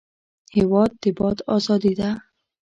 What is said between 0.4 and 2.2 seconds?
هېواد د باد ازادي ده.